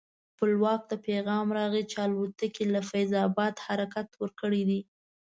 خپلواک 0.31 0.81
ته 0.89 0.95
پیغام 1.07 1.47
راغی 1.57 1.83
چې 1.91 1.97
الوتکې 2.05 2.65
له 2.73 2.81
فیض 2.89 3.11
اباد 3.27 3.55
حرکت 3.65 4.07
ورکړی 4.21 4.61
دی. 4.69 4.81